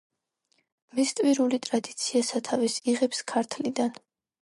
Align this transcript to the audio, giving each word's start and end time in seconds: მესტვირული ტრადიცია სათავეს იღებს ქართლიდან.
მესტვირული 1.01 1.61
ტრადიცია 1.67 2.25
სათავეს 2.33 2.81
იღებს 2.91 3.25
ქართლიდან. 3.37 3.99